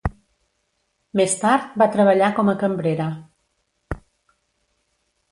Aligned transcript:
Més 1.19 1.35
tard 1.41 1.75
va 1.81 1.87
treballar 1.95 2.29
com 2.39 2.49
a 2.53 2.55
cambrera. 2.63 3.09